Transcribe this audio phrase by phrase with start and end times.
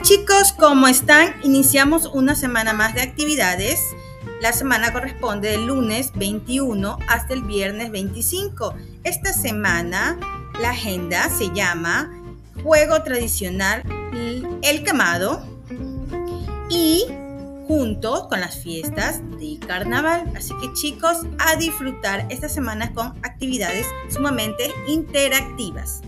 [0.00, 1.34] chicos, ¿cómo están?
[1.42, 3.78] Iniciamos una semana más de actividades.
[4.40, 8.74] La semana corresponde del lunes 21 hasta el viernes 25.
[9.04, 10.18] Esta semana
[10.60, 12.10] la agenda se llama
[12.62, 13.82] Juego Tradicional
[14.62, 15.44] El Quemado
[16.70, 17.04] y
[17.68, 20.32] junto con las fiestas de carnaval.
[20.34, 26.00] Así que chicos, a disfrutar esta semana con actividades sumamente interactivas.